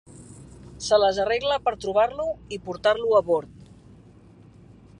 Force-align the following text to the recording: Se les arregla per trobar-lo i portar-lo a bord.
Se 0.85 0.97
les 1.01 1.19
arregla 1.25 1.59
per 1.67 1.73
trobar-lo 1.85 2.25
i 2.57 2.61
portar-lo 2.69 3.13
a 3.19 3.21
bord. 3.29 3.69